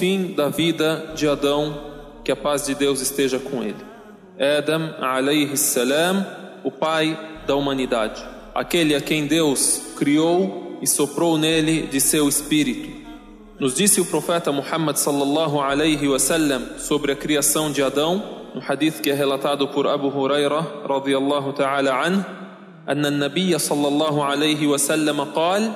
fim 0.00 0.34
da 0.34 0.48
vida 0.48 1.12
de 1.14 1.28
Adão, 1.28 1.78
que 2.24 2.32
a 2.32 2.36
paz 2.36 2.66
de 2.66 2.74
Deus 2.74 3.00
esteja 3.00 3.38
com 3.38 3.62
ele. 3.62 3.76
Adam, 4.38 4.94
alayhi 5.00 5.56
salam, 5.56 6.26
o 6.64 6.70
pai 6.70 7.18
da 7.46 7.54
humanidade. 7.54 8.22
Aquele 8.54 8.94
a 8.94 9.00
quem 9.00 9.26
Deus 9.26 9.94
criou 9.96 10.78
e 10.82 10.86
soprou 10.86 11.38
nele 11.38 11.82
de 11.86 12.00
seu 12.00 12.28
espírito. 12.28 13.06
Nos 13.58 13.74
disse 13.74 14.00
o 14.00 14.06
profeta 14.06 14.52
Muhammad 14.52 14.96
sallallahu 14.96 15.60
alayhi 15.60 16.08
wasallam 16.08 16.78
sobre 16.78 17.12
a 17.12 17.16
criação 17.16 17.72
de 17.72 17.82
Adão, 17.82 18.22
no 18.54 18.60
hadith 18.60 19.00
que 19.00 19.10
é 19.10 19.14
relatado 19.14 19.68
por 19.68 19.86
Abu 19.86 20.08
Huraira 20.08 20.60
radiyallahu 20.86 21.52
ta'ala 21.52 21.92
anhu, 22.04 22.24
أن 22.88 23.06
النبي 23.06 23.58
صلى 23.58 23.88
الله 23.88 24.24
عليه 24.24 24.66
وسلم 24.66 25.20
قال: 25.34 25.72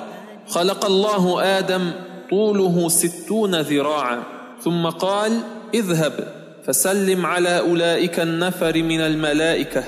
خلق 0.47 0.85
الله 0.85 1.43
آدم 1.59 1.91
طوله 2.30 2.88
ستون 2.88 3.60
ذراعا 3.60 4.22
ثم 4.64 4.86
قال: 4.86 5.40
اذهب 5.74 6.32
فسلم 6.66 7.26
على 7.26 7.58
أولئك 7.58 8.20
النفر 8.20 8.82
من 8.82 9.00
الملائكة 9.00 9.84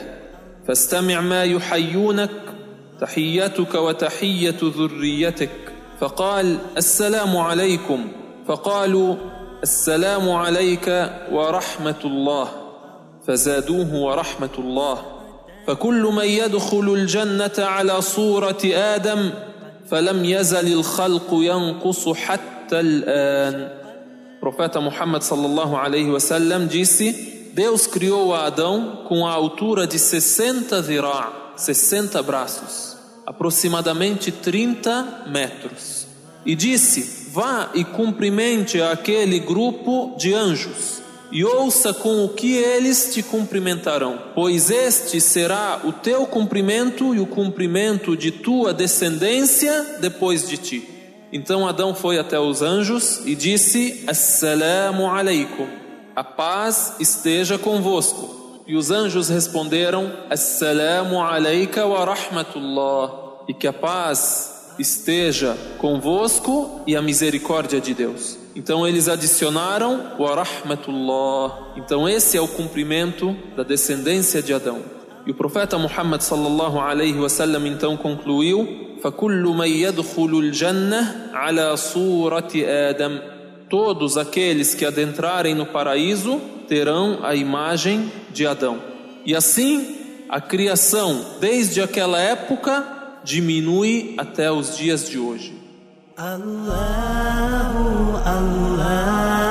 فاستمع 0.68 1.20
ما 1.20 1.44
يحيونك 1.44 2.30
تحيتك 3.00 3.74
وتحية 3.74 4.56
ذريتك. 4.62 5.50
فقال 6.00 6.58
السلام 6.76 7.36
عليكم. 7.36 8.06
فقالوا 8.48 9.16
السلام 9.62 10.30
عليك 10.30 11.10
ورحمة 11.32 12.00
الله. 12.04 12.48
فزادوه 13.26 13.94
ورحمة 13.94 14.58
الله. 14.58 14.98
فكل 15.66 16.02
من 16.02 16.24
يدخل 16.24 16.94
الجنة 16.94 17.52
على 17.58 18.00
صورة 18.00 18.58
آدم 18.64 19.30
فلم 19.89 20.25
يزل 20.25 20.73
الخلق 20.73 21.27
ينقص 21.31 22.09
حتى 22.09 22.79
الآن 22.79 23.83
Profeta 24.43 24.81
Muhammad 24.81 25.21
sallallahu 25.21 25.77
alaihi 25.77 26.11
wasallam 26.11 26.67
disse: 26.67 27.51
Deus 27.53 27.87
criou 27.87 28.35
a 28.35 28.47
Adão 28.47 29.05
com 29.07 29.25
a 29.25 29.31
altura 29.31 29.87
de 29.87 29.97
60 29.97 30.81
zirá, 30.81 31.31
60 31.55 32.21
braços, 32.21 32.97
aproximadamente 33.25 34.33
30 34.33 35.27
metros. 35.27 36.07
E 36.45 36.55
disse: 36.55 37.29
Vá 37.31 37.69
e 37.73 37.85
cumprimente 37.85 38.81
aquele 38.81 39.39
grupo 39.39 40.13
de 40.17 40.33
anjos 40.33 41.01
e 41.30 41.44
ouça 41.44 41.92
com 41.92 42.24
o 42.24 42.30
que 42.30 42.56
eles 42.56 43.12
te 43.12 43.22
cumprimentarão, 43.22 44.18
pois 44.34 44.70
este 44.70 45.20
será 45.20 45.80
o 45.84 45.92
teu 45.92 46.26
cumprimento 46.26 47.14
e 47.14 47.20
o 47.20 47.26
cumprimento 47.26 48.16
de 48.16 48.30
tua 48.30 48.72
descendência 48.72 49.98
depois 50.00 50.48
de 50.48 50.56
ti. 50.56 50.88
Então 51.32 51.68
Adão 51.68 51.94
foi 51.94 52.18
até 52.18 52.40
os 52.40 52.62
anjos 52.62 53.20
e 53.26 53.34
disse: 53.34 54.04
Assalamu 54.06 55.10
alaikum, 55.10 55.66
a 56.16 56.24
paz 56.24 56.94
esteja 56.98 57.58
convosco. 57.58 58.62
E 58.66 58.74
os 58.74 58.90
anjos 58.90 59.28
responderam: 59.28 60.10
Assalamu 60.30 61.22
alaika 61.22 61.86
wa 61.86 62.04
rahmatullah, 62.04 63.44
e 63.46 63.52
que 63.52 63.66
a 63.66 63.72
paz 63.72 64.74
esteja 64.78 65.56
convosco 65.78 66.80
e 66.86 66.96
a 66.96 67.02
misericórdia 67.02 67.80
de 67.80 67.92
Deus. 67.92 68.37
Então 68.57 68.87
eles 68.87 69.07
adicionaram 69.07 70.13
wa 70.19 70.35
rahmatullah. 70.35 71.73
Então 71.77 72.07
esse 72.07 72.37
é 72.37 72.41
o 72.41 72.47
cumprimento 72.47 73.35
da 73.55 73.63
descendência 73.63 74.41
de 74.41 74.53
Adão. 74.53 74.81
E 75.25 75.31
o 75.31 75.33
profeta 75.33 75.77
Muhammad 75.77 76.21
sallallahu 76.21 76.79
alaihi 76.79 77.19
wasallam 77.19 77.65
então 77.67 77.97
concluiu: 77.97 78.83
فكل 79.03 79.43
من 79.43 79.67
يدخل 79.67 80.39
الجنة 80.39 81.29
على 81.33 81.77
صورة 81.77 82.51
آدم 82.55 83.19
Todos 83.69 84.17
aqueles 84.17 84.75
que 84.75 84.85
adentrarem 84.85 85.55
no 85.55 85.65
paraíso 85.65 86.39
terão 86.67 87.19
a 87.23 87.33
imagem 87.33 88.11
de 88.31 88.45
Adão. 88.45 88.79
E 89.25 89.35
assim, 89.35 89.95
a 90.29 90.39
criação, 90.39 91.25
desde 91.39 91.81
aquela 91.81 92.19
época, 92.19 92.85
diminui 93.23 94.13
até 94.15 94.51
os 94.51 94.77
dias 94.77 95.09
de 95.09 95.17
hoje. 95.17 95.56
Allahu, 96.18 98.18
Allahu, 98.26 99.47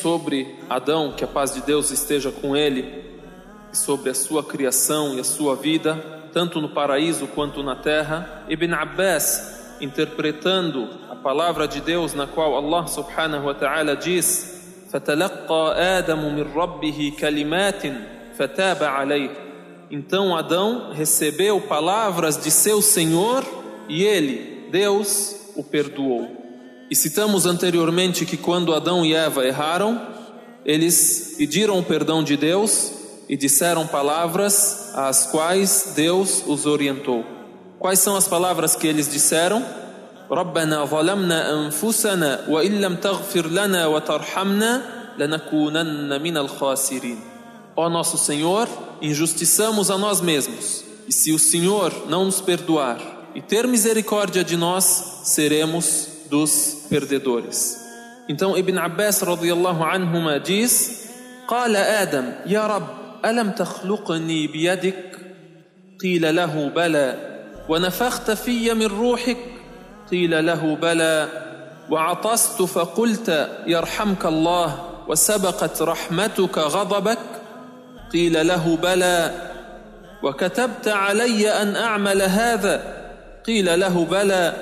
sobre 0.00 0.56
Adão, 0.68 1.12
que 1.12 1.24
a 1.24 1.28
paz 1.28 1.54
de 1.54 1.60
Deus 1.62 1.90
esteja 1.90 2.30
com 2.30 2.56
ele, 2.56 3.04
e 3.72 3.76
sobre 3.76 4.10
a 4.10 4.14
sua 4.14 4.42
criação 4.42 5.14
e 5.14 5.20
a 5.20 5.24
sua 5.24 5.54
vida, 5.54 5.94
tanto 6.32 6.60
no 6.60 6.70
paraíso 6.70 7.26
quanto 7.28 7.62
na 7.62 7.76
terra, 7.76 8.44
Ibn 8.48 8.74
Abbas, 8.74 9.76
interpretando 9.80 10.88
a 11.10 11.16
palavra 11.16 11.66
de 11.66 11.80
Deus 11.80 12.14
na 12.14 12.26
qual 12.26 12.56
Allah 12.56 12.86
subhanahu 12.86 13.46
wa 13.46 13.54
ta'ala 13.54 13.96
diz: 13.96 14.60
kalimatin 17.18 17.94
fataba. 18.36 19.04
Então 19.90 20.36
Adão 20.36 20.92
recebeu 20.92 21.60
palavras 21.60 22.36
de 22.36 22.50
seu 22.50 22.80
Senhor 22.80 23.44
e 23.88 24.04
ele, 24.04 24.68
Deus, 24.70 25.52
o 25.56 25.64
perdoou. 25.64 26.39
E 26.89 26.95
citamos 26.95 27.45
anteriormente 27.45 28.25
que 28.25 28.37
quando 28.37 28.73
Adão 28.73 29.05
e 29.05 29.13
Eva 29.13 29.45
erraram, 29.45 29.99
eles 30.65 31.35
pediram 31.37 31.79
o 31.79 31.83
perdão 31.83 32.23
de 32.23 32.37
Deus 32.37 32.91
e 33.27 33.35
disseram 33.35 33.87
palavras 33.87 34.91
às 34.93 35.25
quais 35.25 35.93
Deus 35.95 36.43
os 36.45 36.65
orientou. 36.65 37.23
Quais 37.79 37.99
são 37.99 38.15
as 38.15 38.27
palavras 38.27 38.75
que 38.75 38.87
eles 38.87 39.11
disseram? 39.11 39.63
ربنا 40.31 40.85
ظلمنا 40.85 41.53
أنفسنا 41.53 42.45
وإن 42.49 42.81
لم 42.81 42.95
تغفر 42.95 43.47
لنا 43.47 43.87
وترحمنا 43.87 44.81
لنكونن 45.17 46.21
من 46.21 46.37
الخاسرين. 46.37 47.19
Ó 47.77 47.89
nosso 47.89 48.17
Senhor, 48.17 48.67
injustiçamos 49.01 49.91
a 49.91 49.97
nós 49.97 50.21
mesmos. 50.21 50.83
E 51.07 51.13
se 51.13 51.31
o 51.31 51.39
Senhor 51.39 51.93
não 52.07 52.25
nos 52.25 52.41
perdoar 52.41 52.99
e 53.35 53.41
ter 53.41 53.67
misericórdia 53.67 54.43
de 54.43 54.55
nós, 54.55 55.19
seremos 55.23 56.07
dos 56.30 56.86
perdedores. 56.88 57.76
Então 58.28 58.56
Ibn 58.56 58.78
Abbas 58.78 59.22
radiyallahu 59.22 59.82
anhuma 59.82 60.38
diz: 60.38 61.00
قال 61.50 61.76
آدم 61.76 62.32
يا 62.46 62.66
رب 62.66 62.86
ألم 63.24 63.50
تخلقني 63.50 64.46
بيدك؟ 64.46 65.18
قيل 66.00 66.36
له 66.36 66.68
بلى 66.68 67.16
ونفخت 67.68 68.30
في 68.30 68.74
من 68.74 68.86
روحك؟ 68.86 69.36
قيل 70.10 70.46
له 70.46 70.76
بلى 70.76 71.28
وعطست 71.90 72.62
فقلت 72.62 73.50
يرحمك 73.66 74.26
الله 74.26 74.68
وسبقت 75.08 75.82
رحمتك 75.82 76.58
غضبك؟ 76.58 77.18
قيل 78.12 78.46
له 78.46 78.76
بلى 78.76 79.34
وكتبت 80.22 80.88
علي 80.88 81.50
أن 81.50 81.76
أعمل 81.76 82.22
هذا؟ 82.22 82.76
قيل 83.46 83.80
له 83.80 84.04
بلى 84.04 84.52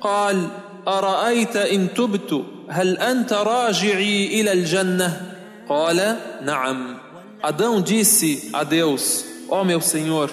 قال 0.00 0.48
أرأيت 0.87 1.55
إن 1.55 1.93
تبت 1.93 2.43
هل 2.69 2.97
أنت 2.97 3.33
راجعي 3.33 4.41
إلى 4.41 4.51
الجنة؟ 4.51 5.35
قال 5.69 6.17
نعم 6.41 6.97
Adão 7.41 7.81
disse 7.81 8.49
a 8.51 8.65
Deus: 8.65 9.23
Ó 9.47 9.61
oh 9.61 9.63
meu 9.63 9.79
Senhor, 9.79 10.29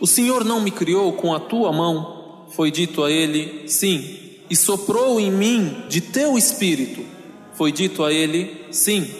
o 0.00 0.06
Senhor 0.06 0.44
não 0.44 0.60
me 0.60 0.70
criou 0.70 1.12
com 1.14 1.34
a 1.34 1.40
tua 1.40 1.72
mão? 1.72 2.46
Foi 2.50 2.70
dito 2.70 3.02
a 3.02 3.10
ele: 3.10 3.68
Sim. 3.68 4.20
E 4.48 4.54
soprou 4.54 5.18
em 5.18 5.32
mim 5.32 5.84
de 5.88 6.00
teu 6.00 6.38
espírito? 6.38 7.04
Foi 7.54 7.72
dito 7.72 8.04
a 8.04 8.12
ele: 8.12 8.66
Sim. 8.70 9.10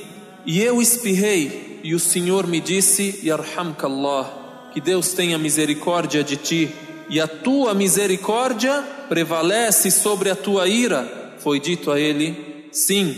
E 0.46 0.60
eu 0.60 0.80
espirrei, 0.80 1.80
e 1.82 1.94
o 1.94 1.98
Senhor 1.98 2.46
me 2.46 2.60
disse: 2.60 3.20
Yarhamkallah, 3.24 4.70
que 4.72 4.80
Deus 4.80 5.12
tenha 5.12 5.36
misericórdia 5.36 6.22
de 6.22 6.36
ti, 6.36 6.70
e 7.09 7.19
a 7.19 7.27
tua 7.27 7.73
misericórdia 7.73 8.83
prevalece 9.09 9.89
sobre 9.89 10.29
a 10.29 10.35
tua 10.35 10.67
ira. 10.67 11.33
Foi 11.39 11.59
dito 11.59 11.91
a 11.91 11.99
ele: 11.99 12.67
Sim. 12.71 13.15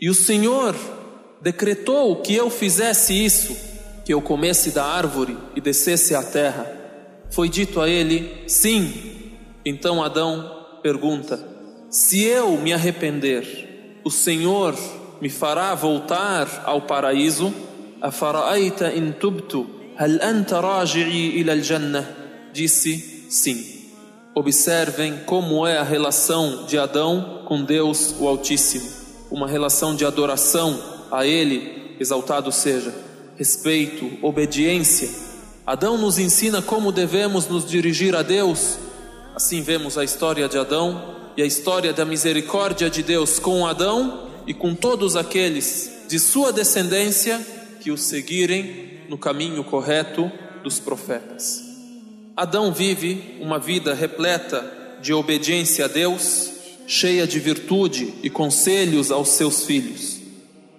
E 0.00 0.10
o 0.10 0.14
Senhor 0.14 0.74
decretou 1.40 2.16
que 2.16 2.34
eu 2.34 2.50
fizesse 2.50 3.12
isso, 3.12 3.56
que 4.04 4.12
eu 4.12 4.20
comesse 4.20 4.70
da 4.70 4.84
árvore 4.84 5.36
e 5.54 5.60
descesse 5.60 6.14
à 6.14 6.22
terra. 6.22 6.66
Foi 7.30 7.48
dito 7.48 7.80
a 7.80 7.88
ele: 7.88 8.44
Sim. 8.48 8.92
Então 9.64 10.02
Adão 10.02 10.66
pergunta: 10.82 11.38
Se 11.88 12.24
eu 12.24 12.56
me 12.58 12.72
arrepender, 12.72 14.00
o 14.04 14.10
Senhor 14.10 14.74
me 15.20 15.28
fará 15.28 15.74
voltar 15.74 16.62
ao 16.64 16.82
paraíso? 16.82 17.52
Afaraita 18.00 18.94
in 18.94 19.10
tubtu, 19.10 19.66
hal 19.96 20.22
anta 20.22 20.60
raji'i 20.60 21.40
ila 21.40 21.52
al-jannah? 21.52 22.04
Disse: 22.52 23.17
Sim. 23.28 23.78
Observem 24.34 25.18
como 25.26 25.66
é 25.66 25.76
a 25.76 25.82
relação 25.82 26.64
de 26.66 26.78
Adão 26.78 27.42
com 27.44 27.62
Deus, 27.62 28.14
o 28.18 28.26
Altíssimo. 28.26 28.88
Uma 29.30 29.46
relação 29.46 29.94
de 29.94 30.04
adoração 30.04 30.80
a 31.10 31.26
Ele, 31.26 31.96
exaltado 31.98 32.50
seja, 32.52 32.94
respeito, 33.36 34.10
obediência. 34.22 35.10
Adão 35.66 35.98
nos 35.98 36.18
ensina 36.18 36.62
como 36.62 36.90
devemos 36.90 37.46
nos 37.46 37.68
dirigir 37.68 38.14
a 38.16 38.22
Deus. 38.22 38.78
Assim 39.34 39.60
vemos 39.60 39.98
a 39.98 40.04
história 40.04 40.48
de 40.48 40.56
Adão 40.56 41.16
e 41.36 41.42
a 41.42 41.46
história 41.46 41.92
da 41.92 42.04
misericórdia 42.04 42.88
de 42.88 43.02
Deus 43.02 43.38
com 43.38 43.66
Adão 43.66 44.28
e 44.46 44.54
com 44.54 44.74
todos 44.74 45.14
aqueles 45.14 46.04
de 46.08 46.18
sua 46.18 46.52
descendência 46.52 47.38
que 47.80 47.90
o 47.90 47.98
seguirem 47.98 49.02
no 49.08 49.18
caminho 49.18 49.62
correto 49.62 50.30
dos 50.62 50.80
profetas. 50.80 51.67
Adão 52.38 52.72
vive 52.72 53.36
uma 53.40 53.58
vida 53.58 53.92
repleta 53.94 54.64
de 55.02 55.12
obediência 55.12 55.86
a 55.86 55.88
Deus, 55.88 56.52
cheia 56.86 57.26
de 57.26 57.40
virtude 57.40 58.14
e 58.22 58.30
conselhos 58.30 59.10
aos 59.10 59.30
seus 59.30 59.64
filhos. 59.64 60.20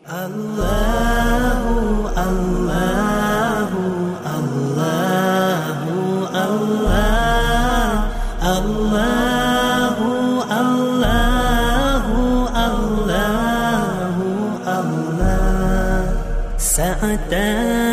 Allahu, 0.05 2.07
Allahu, 2.15 4.15
Allahu, 4.23 6.29
Allah, 6.33 8.09
Allahu, 8.41 10.41
Allahu, 10.49 12.47
Allahu, 12.55 14.61
Allah. 14.65 16.55
Sa'atan 16.57 17.88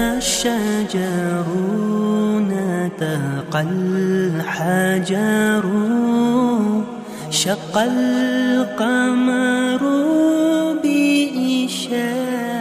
نتقى 3.55 3.61
الحجر 3.61 5.65
شق 7.31 7.77
القمر 7.77 9.81
بإشارته 10.83 12.51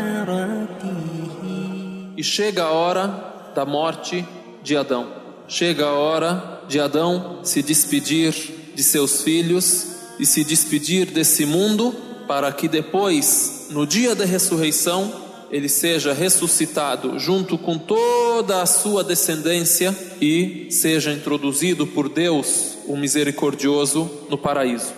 E 2.17 2.23
chega 2.23 2.65
a 2.65 2.71
hora 2.71 3.07
da 3.55 3.65
morte 3.65 4.27
de 4.63 4.77
Adão. 4.77 5.07
Chega 5.49 5.87
a 5.87 5.93
hora 5.93 6.61
de 6.69 6.79
Adão 6.79 7.39
se 7.43 7.63
despedir 7.63 8.35
de 8.75 8.83
seus 8.83 9.23
filhos 9.23 9.87
e 10.19 10.27
se 10.27 10.45
despedir 10.45 11.07
desse 11.07 11.47
mundo 11.47 11.95
para 12.29 12.53
que 12.53 12.69
depois, 12.69 13.69
no 13.71 13.87
dia 13.87 14.15
da 14.15 14.27
ressurreição, 14.27 15.11
ele 15.51 15.69
seja 15.69 16.13
ressuscitado 16.13 17.19
junto 17.19 17.59
com 17.59 17.77
toda 17.77 18.63
a 18.63 18.67
sua 18.67 19.03
descendência 19.03 19.97
e 20.21 20.69
seja 20.71 21.13
introduzido 21.13 21.87
por 21.87 22.09
Deus, 22.09 22.79
o 22.87 22.97
misericordioso, 22.97 24.09
no 24.29 24.39
paraíso. 24.39 24.93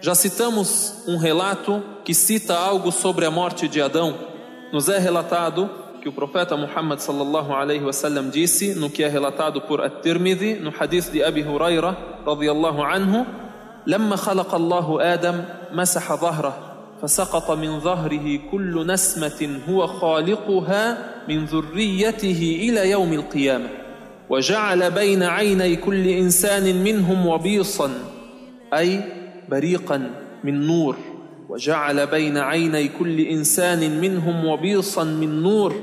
Já 0.00 0.14
citamos 0.14 1.02
um 1.06 1.16
relato 1.16 1.82
que 2.04 2.14
cita 2.14 2.56
algo 2.56 2.92
sobre 2.92 3.24
a 3.24 3.30
morte 3.30 3.66
de 3.66 3.80
Adão. 3.80 4.16
Nos 4.72 4.88
é 4.88 4.98
relatado 4.98 5.70
que 6.00 6.08
o 6.08 6.12
profeta 6.12 6.56
Muhammad 6.56 7.00
sallallahu 7.00 7.52
alaihi 7.52 7.82
wasallam 7.82 8.30
disse, 8.30 8.74
no 8.74 8.90
que 8.90 9.02
é 9.02 9.08
relatado 9.08 9.62
por 9.62 9.80
At-Tirmidhi, 9.80 10.54
no 10.54 10.72
hadith 10.78 11.10
de 11.10 11.24
Abi 11.24 11.42
Huraira 11.42 11.96
radiyallahu 12.24 12.82
anhu, 12.82 13.26
لما 13.86 14.16
خلق 14.16 14.54
الله 14.54 15.14
آدم 15.14 15.44
مسح 15.72 16.14
ظهره 16.14 16.71
فسقط 17.03 17.51
من 17.51 17.79
ظهره 17.79 18.39
كل 18.51 18.87
نسمة 18.87 19.59
هو 19.69 19.87
خالقها 19.87 20.97
من 21.29 21.45
ذريته 21.45 22.59
إلى 22.61 22.91
يوم 22.91 23.13
القيامة. 23.13 23.69
وجعل 24.29 24.91
بين 24.91 25.23
عيني 25.23 25.75
كل 25.75 26.07
إنسان 26.07 26.83
منهم 26.83 27.27
وبيصا 27.27 27.91
أي 28.73 29.01
بريقا 29.49 30.11
من 30.43 30.67
نور. 30.67 30.97
وجعل 31.49 32.07
بين 32.07 32.37
عيني 32.37 32.87
كل 32.87 33.19
إنسان 33.19 33.99
منهم 34.01 34.45
وبيصا 34.45 35.03
من 35.03 35.43
نور. 35.43 35.73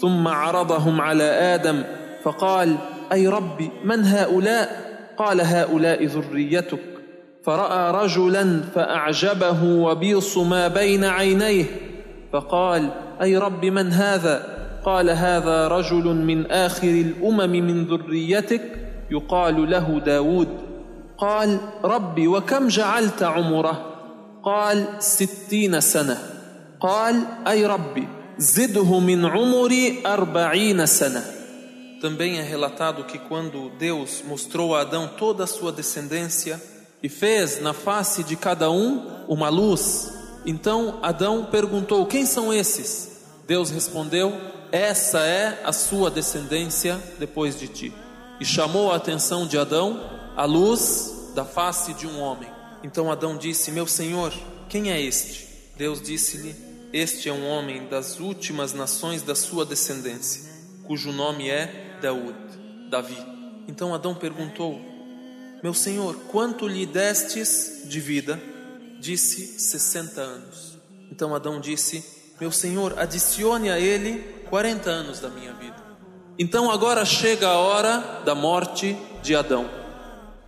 ثم 0.00 0.28
عرضهم 0.28 1.00
على 1.00 1.24
آدم 1.24 1.82
فقال 2.22 2.76
أي 3.12 3.28
ربي 3.28 3.70
من 3.84 4.04
هؤلاء؟ 4.04 4.90
قال 5.16 5.40
هؤلاء 5.40 6.04
ذريتك. 6.04 6.89
فرأى 7.50 8.04
رجلا 8.04 8.62
فأعجبه 8.74 9.64
وبيص 9.64 10.38
ما 10.38 10.68
بين 10.68 11.04
عينيه 11.04 11.64
فقال 12.32 12.90
أي 13.22 13.36
رب 13.36 13.64
من 13.64 13.92
هذا؟ 13.92 14.60
قال 14.84 15.10
هذا 15.10 15.68
رجل 15.68 16.04
من 16.04 16.50
آخر 16.50 16.88
الأمم 16.88 17.50
من 17.50 17.84
ذريتك 17.84 18.62
يقال 19.10 19.70
له 19.70 20.00
داود. 20.06 20.48
قال 21.18 21.58
ربي 21.84 22.28
وكم 22.28 22.68
جعلت 22.68 23.22
عمره؟ 23.22 23.86
قال 24.44 24.86
ستين 24.98 25.80
سنة. 25.80 26.18
قال 26.80 27.22
أي 27.48 27.66
ربي 27.66 28.08
زده 28.38 28.98
من 28.98 29.26
عمري 29.26 30.02
أربعين 30.06 30.86
سنة. 30.86 31.22
Também 32.00 32.38
é 32.38 32.42
relatado 32.42 33.04
que 33.04 33.18
quando 33.18 33.70
Deus 33.78 34.22
mostrou 34.26 34.74
a 34.74 34.82
Adão 34.82 35.08
toda 35.18 35.44
a 35.44 35.46
sua 35.46 35.72
descendência 35.72 36.79
e 37.02 37.08
fez 37.08 37.60
na 37.60 37.72
face 37.72 38.22
de 38.22 38.36
cada 38.36 38.70
um 38.70 39.24
uma 39.28 39.48
luz, 39.48 40.12
então 40.44 40.98
Adão 41.02 41.46
perguntou: 41.50 42.06
Quem 42.06 42.26
são 42.26 42.52
esses? 42.52 43.10
Deus 43.46 43.70
respondeu: 43.70 44.32
Essa 44.72 45.20
é 45.20 45.60
a 45.64 45.72
sua 45.72 46.10
descendência 46.10 47.00
depois 47.18 47.58
de 47.58 47.68
ti. 47.68 47.92
E 48.40 48.44
chamou 48.44 48.90
a 48.90 48.96
atenção 48.96 49.46
de 49.46 49.58
Adão 49.58 50.00
a 50.36 50.44
luz 50.44 51.32
da 51.34 51.44
face 51.44 51.92
de 51.94 52.06
um 52.06 52.20
homem. 52.20 52.48
Então 52.82 53.10
Adão 53.10 53.36
disse: 53.36 53.70
Meu 53.70 53.86
senhor, 53.86 54.32
quem 54.68 54.90
é 54.90 55.00
este? 55.00 55.46
Deus 55.76 56.00
disse-lhe: 56.00 56.54
Este 56.92 57.28
é 57.28 57.32
um 57.32 57.46
homem 57.46 57.86
das 57.88 58.18
últimas 58.18 58.72
nações 58.72 59.22
da 59.22 59.34
sua 59.34 59.64
descendência, 59.64 60.42
cujo 60.84 61.12
nome 61.12 61.48
é 61.48 61.98
Daud, 62.00 62.34
Davi. 62.88 63.18
Então 63.68 63.94
Adão 63.94 64.14
perguntou: 64.14 64.80
Meu 65.62 65.74
senhor, 65.74 66.16
quanto 66.28 66.66
lhe 66.66 66.86
destes 66.86 67.82
de 67.84 68.00
vida? 68.00 68.40
Disse: 68.98 69.58
60 69.58 70.20
anos. 70.20 70.78
Então 71.10 71.34
Adão 71.34 71.60
disse: 71.60 72.04
Meu 72.40 72.50
senhor, 72.50 72.98
adicione 72.98 73.70
a 73.70 73.78
ele 73.78 74.18
40 74.48 74.90
anos 74.90 75.20
da 75.20 75.28
minha 75.28 75.52
vida. 75.54 75.76
Então 76.38 76.70
agora 76.70 77.04
chega 77.04 77.48
a 77.48 77.58
hora 77.58 78.22
da 78.24 78.34
morte 78.34 78.96
de 79.22 79.34
Adão. 79.34 79.68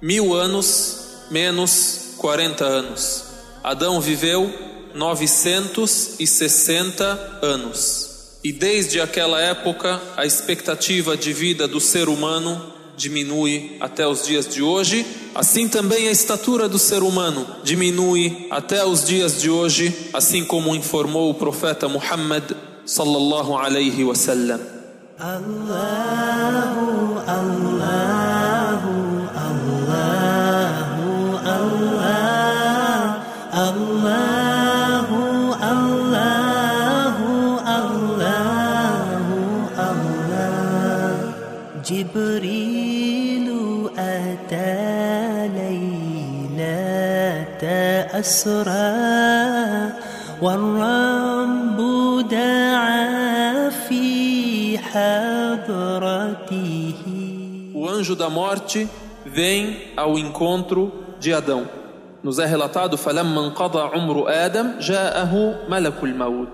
Mil 0.01 0.35
anos 0.35 1.03
menos 1.33 2.15
40 2.19 2.65
anos. 2.65 3.25
Adão 3.65 4.01
viveu 4.01 4.49
960 4.95 7.41
anos. 7.43 8.39
E 8.45 8.53
desde 8.53 9.01
aquela 9.01 9.41
época, 9.41 10.01
a 10.17 10.25
expectativa 10.27 11.17
de 11.17 11.33
vida 11.33 11.67
do 11.67 11.81
ser 11.81 12.09
humano 12.09 12.73
diminui 12.97 13.77
até 13.81 14.07
os 14.07 14.25
dias 14.25 14.47
de 14.47 14.63
hoje, 14.63 15.05
assim 15.35 15.69
também 15.69 16.09
a 16.09 16.11
estatura 16.11 16.69
do 16.69 16.79
ser 16.79 17.03
humano 17.03 17.47
diminui 17.65 18.47
até 18.51 18.85
os 18.85 19.05
dias 19.05 19.41
de 19.41 19.51
hoje, 19.51 20.11
assim 20.13 20.45
como 20.45 20.75
informou 20.75 21.31
o 21.31 21.35
profeta 21.35 21.89
Muhammad 21.89 22.45
sallallahu 22.85 23.57
alaihi 23.57 24.05
wasallam. 24.05 24.61
Allahu, 25.19 27.23
Allahu, 27.27 27.72
جبريل 41.90 43.48
أتى 43.98 45.48
ليلة 45.48 47.64
أسرى 48.20 48.98
والرب 50.42 51.78
دعا 52.30 53.70
في 53.70 54.78
حضرته 54.78 56.94
O 57.74 57.88
anjo 57.88 58.16
da 58.16 58.30
morte 58.30 58.88
vem 59.26 59.78
ao 59.96 60.18
encontro 60.18 60.92
de 61.20 61.34
Adão. 61.34 61.66
nos 62.24 62.40
é 62.40 62.46
relatado 62.46 62.98
فَلَمَّا 62.98 63.46
انقضى 63.48 63.80
عمر 63.80 64.26
آدم 64.28 64.80
جاءه 64.80 65.56
ملك 65.70 66.04
الموت 66.04 66.48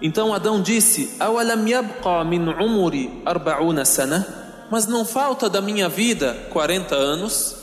Então 0.00 0.32
Adão 0.32 0.62
disse 0.62 1.10
أَوَلَمْ 1.20 1.66
يَبْقَى 1.68 2.24
مِنْ 2.24 2.48
عُمُرِ 2.48 3.08
أَرْبَعُونَ 3.28 3.84
سَنَةً 3.84 4.22
mas 4.71 4.87
não 4.87 5.05
falta 5.05 5.49
da 5.49 5.61
minha 5.61 5.89
vida 5.89 6.47
40 6.51 6.95
anos. 6.95 7.55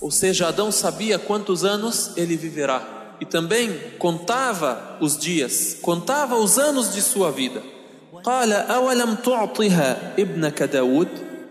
Ou 0.00 0.10
seja, 0.10 0.48
Adão 0.48 0.70
sabia 0.70 1.18
quantos 1.18 1.64
anos 1.64 2.12
ele 2.16 2.36
viverá. 2.36 3.16
E 3.20 3.24
também 3.24 3.72
contava 3.98 4.98
os 5.00 5.16
dias, 5.16 5.76
contava 5.80 6.36
os 6.36 6.58
anos 6.58 6.92
de 6.92 7.00
sua 7.00 7.30
vida. 7.30 7.62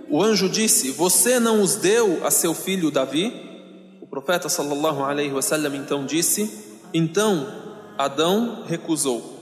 O 0.09 0.21
anjo 0.21 0.49
disse: 0.49 0.91
Você 0.91 1.39
não 1.39 1.61
os 1.61 1.75
deu 1.75 2.25
a 2.25 2.29
seu 2.29 2.53
filho 2.53 2.91
Davi? 2.91 3.33
O 4.01 4.07
profeta 4.07 4.47
sallallahu 4.47 5.03
alaihi 5.03 5.31
wasallam 5.31 5.75
então 5.75 6.05
disse: 6.05 6.51
Então 6.93 7.47
Adão 7.97 8.63
recusou, 8.67 9.39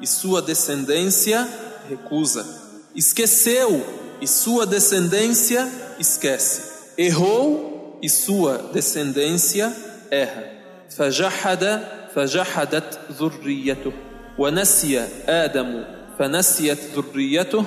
e 0.00 0.06
sua 0.06 0.40
descendência 0.40 1.48
recusa. 1.88 2.46
Esqueceu 2.94 4.03
e 4.23 4.27
sua 4.27 4.65
descendência 4.65 5.67
esquece. 5.99 6.61
Errou 6.97 7.99
e 8.01 8.09
sua 8.09 8.57
descendência 8.73 9.73
erra. 10.11 10.59
فجحد 10.89 11.81
فجحدت 12.15 12.99
ذريته 13.11 13.91
ونسي 14.37 15.07
آدم 15.27 15.83
فنسيت 16.19 16.79
ذريته 16.95 17.65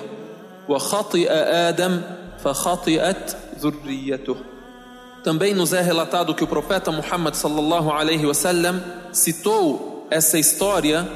وخطئ 0.69 1.33
آدم 1.69 2.01
فخطئت 2.45 3.37
ذريته 3.61 4.37
Também 5.23 5.55
nos 5.55 5.73
é 5.73 5.81
relatado 5.81 6.35
que 6.35 6.43
o 6.43 6.49
profeta 6.49 6.91
Muhammad 6.91 7.35
sallallahu 7.35 7.93
alaihi 7.93 8.27
wasallam 8.27 8.83
citou 9.13 10.09
essa 10.11 10.37
história 10.37 11.07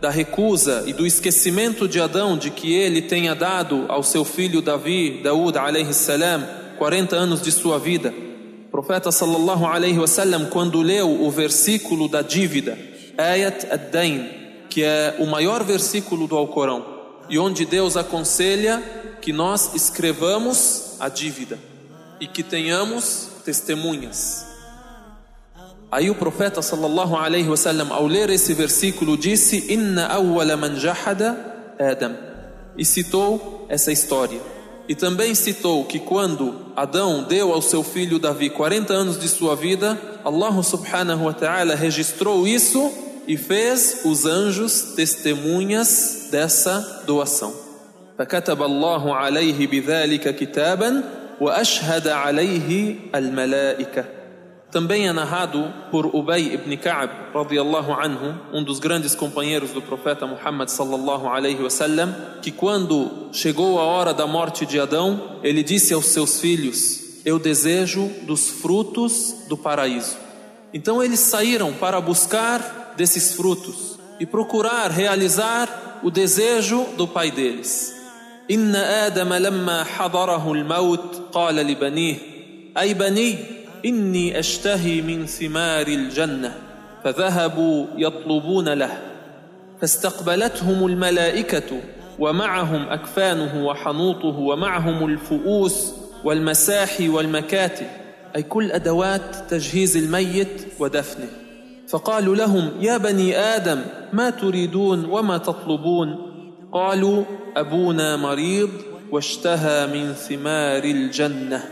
da 0.00 0.08
recusa 0.08 0.84
e 0.86 0.92
do 0.92 1.06
esquecimento 1.06 1.86
de 1.86 2.00
Adão 2.00 2.36
de 2.36 2.50
que 2.50 2.72
ele 2.72 3.02
tenha 3.02 3.34
dado 3.34 3.84
ao 3.88 4.02
seu 4.02 4.24
filho 4.24 4.62
Davi, 4.62 5.20
Daud 5.22 5.58
alaihi 5.58 5.92
salam, 5.92 6.42
40 6.78 7.14
anos 7.14 7.42
de 7.42 7.52
sua 7.52 7.78
vida. 7.78 8.14
O 8.66 8.70
profeta 8.70 9.12
sallallahu 9.12 9.66
alaihi 9.66 9.98
wasallam 9.98 10.46
quando 10.46 10.80
leu 10.80 11.22
o 11.22 11.30
versículo 11.30 12.08
da 12.08 12.22
dívida, 12.22 12.78
Ayat 13.18 13.66
ad-Dain, 13.70 14.26
que 14.70 14.82
é 14.82 15.16
o 15.18 15.26
maior 15.26 15.62
versículo 15.64 16.26
do 16.26 16.36
Alcorão, 16.36 16.86
e 17.28 17.38
onde 17.38 17.66
Deus 17.66 17.96
aconselha 17.96 18.82
que 19.20 19.32
nós 19.32 19.74
escrevamos 19.74 20.94
a 20.98 21.08
dívida 21.08 21.58
e 22.18 22.26
que 22.26 22.42
tenhamos 22.42 23.28
testemunhas. 23.44 24.49
Aí 25.91 26.09
o 26.09 26.15
profeta 26.15 26.61
sallallahu 26.61 27.15
alaihi 27.15 27.47
wasallam 27.47 27.91
ao 27.91 28.07
ler 28.07 28.29
esse 28.29 28.53
versículo 28.53 29.17
disse: 29.17 29.73
"Inna 29.73 30.07
awwala 30.07 30.57
man 30.57 30.75
jahada 30.77 31.37
Adam" 31.79 32.15
e 32.77 32.83
citou 32.83 33.65
essa 33.69 33.91
história. 33.91 34.39
E 34.87 34.93
também 34.93 35.33
citou 35.33 35.85
que 35.85 35.99
quando 35.99 36.71
Adão 36.75 37.23
deu 37.23 37.51
ao 37.53 37.61
seu 37.61 37.83
filho 37.83 38.19
Davi 38.19 38.49
40 38.49 38.93
anos 38.93 39.19
de 39.19 39.27
sua 39.27 39.55
vida, 39.55 39.97
Allah 40.23 40.61
subhanahu 40.61 41.25
wa 41.25 41.33
ta'ala 41.33 41.75
registrou 41.75 42.45
isso 42.47 42.91
e 43.27 43.35
fez 43.37 44.01
os 44.05 44.25
anjos 44.25 44.93
testemunhas 44.95 46.27
dessa 46.31 47.03
doação. 47.05 47.53
فكتب 48.17 48.63
الله 48.63 49.15
عليه 49.15 49.67
بذلك 49.67 50.35
كتابا 50.35 51.03
وأشهد 51.41 52.07
عليه 52.07 52.95
الملائكة 53.15 54.05
também 54.70 55.08
é 55.08 55.12
narrado 55.12 55.72
por 55.90 56.06
Ubay 56.06 56.54
ibn 56.54 56.76
Ka'ab, 56.76 57.10
radiyallahu 57.34 57.92
anhu, 57.92 58.38
um 58.52 58.62
dos 58.62 58.78
grandes 58.78 59.16
companheiros 59.16 59.72
do 59.72 59.82
profeta 59.82 60.28
Muhammad 60.28 60.68
sallallahu 60.68 61.26
alaihi 61.26 61.60
wasallam, 61.60 62.14
que 62.40 62.52
quando 62.52 63.28
chegou 63.32 63.80
a 63.80 63.82
hora 63.82 64.14
da 64.14 64.28
morte 64.28 64.64
de 64.64 64.78
Adão, 64.78 65.38
ele 65.42 65.64
disse 65.64 65.92
aos 65.92 66.06
seus 66.06 66.40
filhos: 66.40 67.20
"Eu 67.24 67.36
desejo 67.36 68.08
dos 68.22 68.48
frutos 68.48 69.44
do 69.48 69.56
paraíso". 69.56 70.16
Então 70.72 71.02
eles 71.02 71.18
saíram 71.18 71.72
para 71.72 72.00
buscar 72.00 72.94
desses 72.96 73.34
frutos 73.34 73.98
e 74.20 74.26
procurar 74.26 74.88
realizar 74.92 76.00
o 76.04 76.12
desejo 76.12 76.86
do 76.96 77.08
pai 77.08 77.32
deles. 77.32 77.92
Inna 78.48 79.06
Adama 79.06 79.36
lamma 79.36 79.84
hadarahu 79.98 80.54
al-maut 80.54 81.32
qala 81.32 81.60
li 81.60 81.74
banihi: 81.74 82.70
ai 82.74 82.94
bani, 82.94 83.59
إني 83.84 84.38
أشتهي 84.38 85.00
من 85.02 85.26
ثمار 85.26 85.86
الجنة 85.86 86.54
فذهبوا 87.04 87.86
يطلبون 87.96 88.68
له. 88.68 88.98
فاستقبلتهم 89.80 90.86
الملائكة 90.86 91.80
ومعهم 92.18 92.88
أكفانه 92.88 93.66
وحنوطه 93.66 94.38
ومعهم 94.38 95.06
الفؤوس 95.06 95.94
والمساحي 96.24 97.08
والمكاتب 97.08 97.86
أي 98.36 98.42
كل 98.42 98.72
أدوات 98.72 99.36
تجهيز 99.50 99.96
الميت 99.96 100.66
ودفنه. 100.78 101.28
فقالوا 101.88 102.36
لهم 102.36 102.70
يا 102.80 102.96
بني 102.96 103.38
آدم 103.38 103.82
ما 104.12 104.30
تريدون 104.30 105.04
وما 105.04 105.38
تطلبون؟ 105.38 106.16
قالوا 106.72 107.24
أبونا 107.56 108.16
مريض 108.16 108.70
واشتهى 109.12 109.86
من 109.86 110.12
ثمار 110.12 110.84
الجنة. 110.84 111.64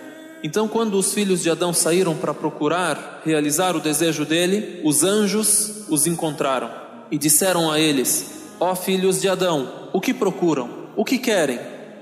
Então, 0.43 0.67
quando 0.67 0.95
os 0.97 1.13
filhos 1.13 1.41
de 1.41 1.49
Adão 1.49 1.73
saíram 1.73 2.15
para 2.15 2.33
procurar 2.33 3.21
realizar 3.25 3.75
o 3.75 3.79
desejo 3.79 4.25
dele, 4.25 4.81
os 4.83 5.03
anjos 5.03 5.85
os 5.89 6.05
encontraram 6.05 6.69
e 7.09 7.17
disseram 7.17 7.71
a 7.71 7.79
eles: 7.79 8.49
Ó 8.59 8.71
oh, 8.71 8.75
filhos 8.75 9.21
de 9.21 9.29
Adão, 9.29 9.89
o 9.93 10.01
que 10.01 10.13
procuram? 10.13 10.69
O 10.95 11.05
que 11.05 11.17
querem? 11.17 11.59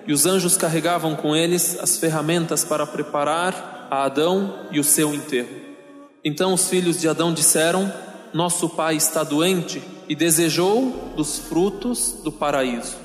E 0.07 0.13
os 0.13 0.25
anjos 0.25 0.57
carregavam 0.57 1.15
com 1.15 1.35
eles 1.35 1.77
as 1.79 1.97
ferramentas 1.97 2.63
para 2.63 2.87
preparar 2.87 3.87
a 3.91 4.03
Adão 4.03 4.67
e 4.71 4.79
o 4.79 4.83
seu 4.83 5.13
enterro. 5.13 5.61
Então 6.23 6.53
os 6.53 6.67
filhos 6.67 6.99
de 6.99 7.07
Adão 7.07 7.33
disseram: 7.33 7.91
Nosso 8.33 8.67
pai 8.69 8.95
está 8.95 9.23
doente 9.23 9.81
e 10.09 10.15
desejou 10.15 11.13
dos 11.15 11.37
frutos 11.37 12.15
do 12.23 12.31
paraíso. 12.31 13.01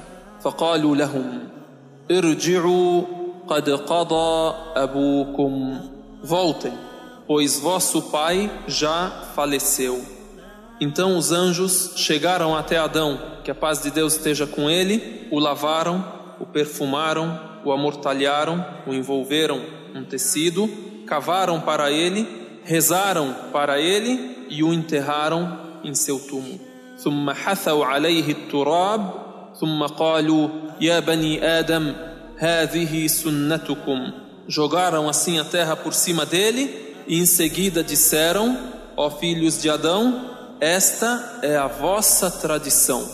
فقالوا 0.47 0.97
لهم 0.97 1.49
ارجعوا 2.11 3.05
قد 3.49 3.71
قضى 3.71 4.55
أبوكم 4.77 5.81
Voltem, 6.23 6.73
pois 7.27 7.61
vosso 7.61 8.03
pai 8.11 8.51
já 8.67 9.11
faleceu. 9.37 10.03
Então 10.81 11.17
os 11.17 11.31
anjos 11.31 11.93
chegaram 11.95 12.57
até 12.57 12.79
Adão, 12.79 13.21
que 13.45 13.51
a 13.51 13.55
paz 13.55 13.81
de 13.81 13.91
Deus 13.91 14.17
esteja 14.17 14.47
com 14.47 14.69
ele, 14.69 15.29
o 15.31 15.39
lavaram, 15.39 16.05
o 16.41 16.47
perfumaram, 16.47 17.39
o 17.65 17.71
amortalharam, 17.71 18.65
o 18.87 18.95
envolveram 18.95 19.61
um 19.95 20.03
tecido, 20.05 20.69
cavaram 21.07 21.61
para 21.61 21.93
ele, 21.93 22.27
rezaram 22.65 23.33
para 23.53 23.79
ele 23.79 24.47
e 24.51 24.65
o 24.65 24.73
enterraram 24.73 25.59
em 25.85 25.95
seu 25.95 26.19
túmulo. 26.19 26.59
ثم 26.99 27.31
حثوا 27.31 27.87
عليه 27.87 28.31
التراب 28.33 29.11
ثم 29.61 29.87
قالوا 29.87 30.49
يا 30.81 31.01
بني 31.01 31.45
آدم 31.45 31.93
Hadihi 32.42 33.08
sunnatukum. 33.08 34.12
Jogaram 34.48 35.08
assim 35.08 35.38
a 35.38 35.46
terra 35.46 35.76
por 35.76 35.94
cima 35.94 36.26
dele 36.26 36.96
e 37.06 37.20
em 37.20 37.26
seguida 37.28 37.84
disseram: 37.84 38.58
Ó 38.98 39.12
filhos 39.12 39.62
de 39.62 39.70
Adão, 39.70 40.58
esta 40.60 41.40
é 41.44 41.56
a 41.56 41.68
vossa 41.68 42.32
tradição. 42.32 43.08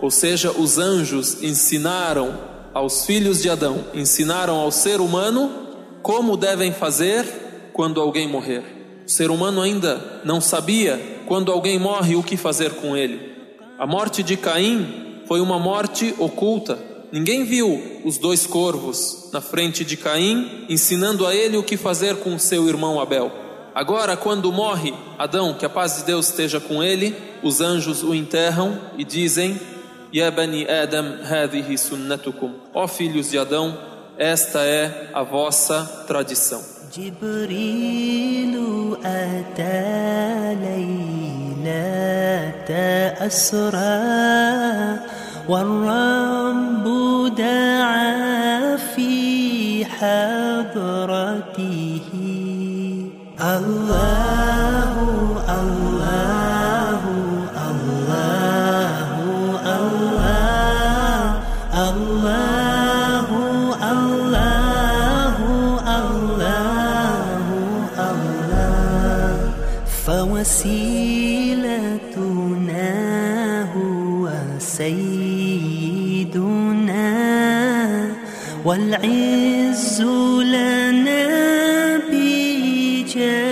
Ou 0.00 0.08
seja, 0.08 0.52
os 0.52 0.78
anjos 0.78 1.42
ensinaram 1.42 2.38
aos 2.72 3.04
filhos 3.04 3.42
de 3.42 3.50
Adão, 3.50 3.86
ensinaram 3.92 4.54
ao 4.54 4.70
ser 4.70 5.00
humano 5.00 5.50
como 6.00 6.36
devem 6.36 6.72
fazer 6.72 7.70
quando 7.72 8.00
alguém 8.00 8.28
morrer. 8.28 9.02
O 9.04 9.10
ser 9.10 9.32
humano 9.32 9.60
ainda 9.60 10.22
não 10.24 10.40
sabia 10.40 11.24
quando 11.26 11.50
alguém 11.50 11.76
morre 11.76 12.14
o 12.14 12.22
que 12.22 12.36
fazer 12.36 12.74
com 12.74 12.96
ele. 12.96 13.34
A 13.76 13.86
morte 13.86 14.22
de 14.22 14.36
Caim 14.36 15.22
foi 15.26 15.40
uma 15.40 15.58
morte 15.58 16.14
oculta, 16.18 16.89
Ninguém 17.11 17.43
viu 17.43 18.01
os 18.03 18.17
dois 18.17 18.45
corvos 18.45 19.29
na 19.31 19.39
frente 19.39 19.85
de 19.85 19.95
Caim, 19.95 20.65
ensinando 20.67 21.25
a 21.25 21.33
ele 21.33 21.57
o 21.57 21.63
que 21.63 21.77
fazer 21.77 22.17
com 22.17 22.37
seu 22.37 22.67
irmão 22.67 22.99
Abel. 22.99 23.31
Agora, 23.73 24.17
quando 24.17 24.51
morre 24.51 24.93
Adão, 25.17 25.53
que 25.53 25.65
a 25.65 25.69
paz 25.69 25.97
de 25.97 26.03
Deus 26.05 26.29
esteja 26.29 26.59
com 26.59 26.83
ele, 26.83 27.15
os 27.43 27.61
anjos 27.61 28.03
o 28.03 28.13
enterram 28.13 28.79
e 28.97 29.03
dizem: 29.03 29.59
Ya 30.13 30.31
bani 30.31 30.67
Adam, 30.67 31.19
hadihi 31.29 31.77
sunnatukum. 31.77 32.53
Ó 32.73 32.87
filhos 32.87 33.31
de 33.31 33.37
Adão, 33.37 33.77
esta 34.17 34.61
é 34.61 35.09
a 35.13 35.23
vossa 35.23 36.05
tradição. 36.07 36.75
جبريل 36.95 38.55
أتى 39.03 40.55
ليلة 40.63 41.75
أسرى 43.27 45.08
والرب 45.48 46.84
دعا 47.36 48.76
في 48.76 49.84
حضرته. 49.84 51.20
الله 53.40 54.29
والعز 78.89 80.01
لنا 80.41 81.97
بإجابته 82.09 83.45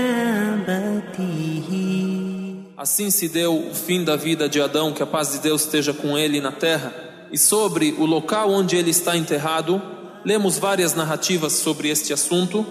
Assim 2.76 3.12
se 3.12 3.30
deu 3.30 3.70
o 3.70 3.76
fim 3.76 4.04
da 4.04 4.16
vida 4.16 4.50
de 4.50 4.60
Adão, 4.60 4.92
que 4.92 5.04
a 5.04 5.06
paz 5.06 5.32
de 5.32 5.38
Deus 5.38 5.62
esteja 5.62 5.94
com 5.94 6.18
ele 6.18 6.42
na 6.42 6.52
terra. 6.52 6.92
E 7.32 7.38
sobre 7.38 7.96
o 7.98 8.06
local 8.06 8.50
onde 8.52 8.76
ele 8.76 8.90
está 8.90 9.16
enterrado, 9.16 9.82
lemos 10.26 10.58
várias 10.58 10.94
narrativas 10.96 11.54
sobre 11.54 11.88
este 11.90 12.12
assunto. 12.12 12.66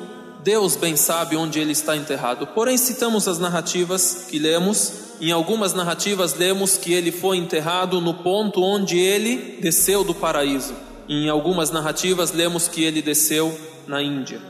Deus 0.44 0.76
bem 0.76 0.96
sabe 0.96 1.36
onde 1.36 1.60
ele 1.60 1.72
está 1.72 1.96
enterrado. 1.96 2.46
Porém, 2.48 2.76
citamos 2.76 3.26
as 3.26 3.38
narrativas 3.38 4.26
que 4.28 4.38
lemos. 4.38 4.92
Em 5.20 5.30
algumas 5.30 5.72
narrativas, 5.72 6.34
lemos 6.34 6.76
que 6.76 6.92
ele 6.92 7.12
foi 7.12 7.38
enterrado 7.38 8.00
no 8.00 8.12
ponto 8.12 8.60
onde 8.62 8.98
ele 8.98 9.58
desceu 9.62 10.04
do 10.04 10.14
paraíso. 10.14 10.74
Em 11.09 11.29
algumas 11.29 11.71
narrativas, 11.71 12.31
lemos 12.31 12.67
que 12.67 12.83
ele 12.83 13.01
desceu 13.01 13.57
na 13.87 14.01
Índia. 14.01 14.41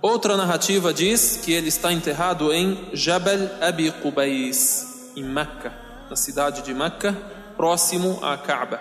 Outra 0.00 0.36
narrativa 0.36 0.94
diz 0.94 1.40
que 1.44 1.52
ele 1.52 1.68
está 1.68 1.92
enterrado 1.92 2.52
em 2.52 2.78
Jabal 2.92 3.38
Abi 3.60 3.90
Qubais, 3.90 5.12
em 5.16 5.24
Meca, 5.24 5.72
na 6.08 6.16
cidade 6.16 6.62
de 6.62 6.72
Meca, 6.72 7.12
próximo 7.56 8.18
à 8.22 8.36
Kaaba, 8.36 8.80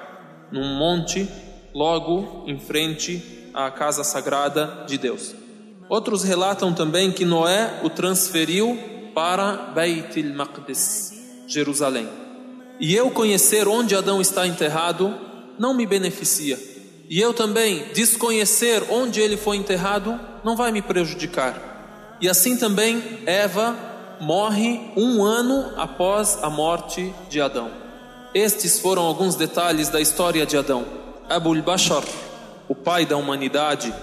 num 0.52 0.76
monte 0.76 1.28
logo 1.74 2.44
em 2.48 2.60
frente 2.60 3.50
à 3.54 3.72
casa 3.72 4.04
sagrada 4.04 4.86
de 4.88 4.98
Deus. 4.98 5.34
Outros 5.90 6.24
relatam 6.24 6.74
também 6.74 7.12
que 7.12 7.26
Noé 7.26 7.80
o 7.84 7.90
transferiu 7.90 8.78
para 9.16 9.72
Beit 9.74 10.20
el-Maqdis, 10.20 11.14
Jerusalém. 11.48 12.08
E 12.80 12.94
eu 12.94 13.10
conhecer 13.10 13.68
onde 13.68 13.96
Adão 13.96 14.22
está 14.22 14.46
enterrado 14.46 15.14
não 15.58 15.74
me 15.74 15.86
beneficia 15.86 16.77
e 17.10 17.20
eu 17.20 17.34
também 17.34 17.86
desconhecer 17.94 18.84
onde 18.90 19.22
ele 19.22 19.38
foi 19.38 19.58
enterrado 19.58 20.20
não 20.44 20.56
vai 20.56 20.72
me 20.72 20.82
prejudicar. 20.82 22.18
E 22.20 22.28
assim 22.28 22.58
também 22.58 23.02
Eva 23.26 23.76
morre 24.20 24.92
um 24.96 25.24
ano 25.24 25.74
após 25.78 26.40
a 26.42 26.50
morte 26.50 27.14
de 27.30 27.40
Adão. 27.40 27.70
Estes 28.34 28.80
foram 28.80 29.04
alguns 29.04 29.36
detalhes 29.36 29.90
da 29.90 30.02
história 30.02 30.46
de 30.46 30.58
Adão. 30.58 30.86
Abul 31.30 31.62
Bashar, 31.62 32.04
o 32.68 32.76
pai 32.76 33.06
da 33.06 33.18
humanidade, 33.18 33.94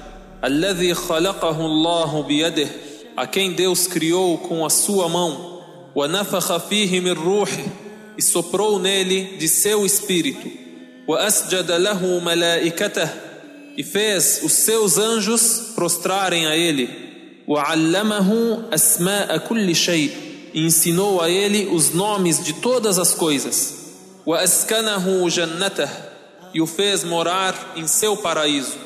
a 3.17 3.27
quem 3.27 3.53
Deus 3.53 3.87
criou 3.87 4.39
com 4.39 4.65
a 4.65 4.71
sua 4.71 5.09
mão, 5.09 5.63
e 8.17 8.23
soprou 8.23 8.79
nele 8.79 9.37
de 9.37 9.49
seu 9.49 9.85
espírito 9.85 10.64
e 13.77 13.83
fez 13.83 14.41
os 14.43 14.53
seus 14.53 14.99
anjos 14.99 15.73
prostrarem 15.75 16.47
a 16.47 16.57
ele. 16.57 16.89
e 20.55 20.65
ensinou 20.65 21.21
a 21.21 21.29
ele 21.29 21.67
os 21.67 21.93
nomes 21.93 22.43
de 22.43 22.55
todas 22.55 22.99
as 22.99 23.13
coisas. 23.13 23.85
e 26.55 26.63
o 26.63 26.67
fez 26.67 27.05
morar 27.05 27.75
em 27.77 27.87
seu 27.87 28.17
paraíso. 28.17 28.77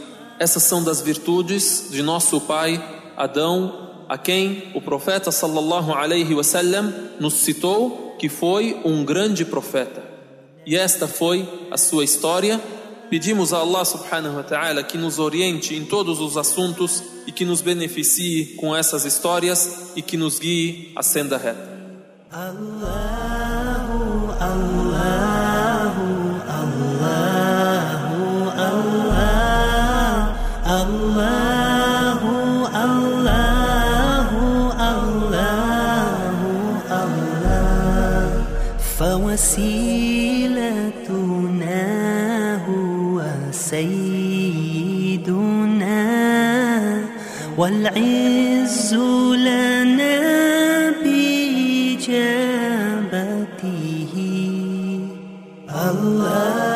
Essas 0.40 0.62
são 0.62 0.82
das 0.82 1.00
virtudes 1.00 1.88
de 1.90 2.02
nosso 2.02 2.40
pai 2.40 2.82
Adão 3.16 3.88
a 4.08 4.16
quem 4.16 4.72
o 4.74 4.80
profeta 4.80 5.30
sallallahu 5.30 5.92
alaihi 5.92 6.34
wasallam 6.34 6.92
nos 7.20 7.34
citou 7.34 8.16
que 8.18 8.28
foi 8.28 8.80
um 8.84 9.04
grande 9.04 9.44
profeta. 9.44 10.07
E 10.68 10.76
esta 10.76 11.08
foi 11.08 11.48
a 11.70 11.78
sua 11.78 12.04
história. 12.04 12.60
Pedimos 13.08 13.54
a 13.54 13.56
Allah 13.60 13.86
subhanahu 13.86 14.36
wa 14.36 14.42
ta'ala 14.42 14.82
que 14.84 14.98
nos 14.98 15.18
oriente 15.18 15.74
em 15.74 15.86
todos 15.86 16.20
os 16.20 16.36
assuntos 16.36 17.02
e 17.26 17.32
que 17.32 17.46
nos 17.46 17.62
beneficie 17.62 18.54
com 18.56 18.76
essas 18.76 19.06
histórias 19.06 19.92
e 19.96 20.02
que 20.02 20.18
nos 20.18 20.38
guie 20.38 20.92
a 20.94 21.02
senda 21.02 21.38
reta. 21.38 21.66
Allahu, 22.30 22.84
Allahu, 24.38 25.08
Allahu, 26.60 27.72
Allah, 28.60 29.22
Allah. 30.68 30.98
see 39.38 39.77
سيدنا 43.70 45.28
والعز 47.58 48.94
لنا 49.46 50.18
بإجابته. 51.02 52.44
الله 55.68 56.67